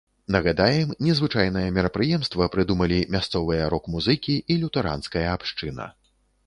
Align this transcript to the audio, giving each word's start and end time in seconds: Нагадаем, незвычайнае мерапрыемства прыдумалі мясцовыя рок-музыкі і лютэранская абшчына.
Нагадаем, 0.35 0.93
незвычайнае 1.07 1.67
мерапрыемства 1.75 2.49
прыдумалі 2.57 2.99
мясцовыя 3.17 3.69
рок-музыкі 3.75 4.35
і 4.55 4.61
лютэранская 4.65 5.27
абшчына. 5.37 5.85